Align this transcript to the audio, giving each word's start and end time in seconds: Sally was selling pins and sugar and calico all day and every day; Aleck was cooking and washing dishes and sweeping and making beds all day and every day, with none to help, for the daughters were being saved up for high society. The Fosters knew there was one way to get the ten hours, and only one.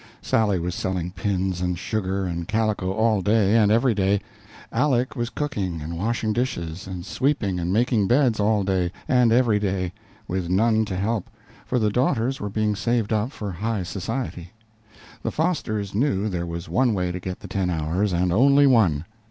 Sally 0.23 0.57
was 0.57 0.73
selling 0.73 1.11
pins 1.11 1.61
and 1.61 1.77
sugar 1.77 2.25
and 2.25 2.47
calico 2.47 2.91
all 2.91 3.21
day 3.21 3.55
and 3.55 3.71
every 3.71 3.93
day; 3.93 4.19
Aleck 4.71 5.15
was 5.15 5.29
cooking 5.29 5.79
and 5.79 5.95
washing 5.95 6.33
dishes 6.33 6.87
and 6.87 7.05
sweeping 7.05 7.59
and 7.59 7.71
making 7.71 8.07
beds 8.07 8.39
all 8.39 8.63
day 8.63 8.91
and 9.07 9.31
every 9.31 9.59
day, 9.59 9.93
with 10.27 10.49
none 10.49 10.85
to 10.85 10.95
help, 10.95 11.29
for 11.67 11.77
the 11.77 11.91
daughters 11.91 12.41
were 12.41 12.49
being 12.49 12.75
saved 12.75 13.13
up 13.13 13.31
for 13.31 13.51
high 13.51 13.83
society. 13.83 14.49
The 15.21 15.29
Fosters 15.31 15.93
knew 15.93 16.29
there 16.29 16.47
was 16.47 16.67
one 16.67 16.95
way 16.95 17.11
to 17.11 17.19
get 17.19 17.41
the 17.41 17.47
ten 17.47 17.69
hours, 17.69 18.11
and 18.11 18.33
only 18.33 18.65
one. 18.65 19.05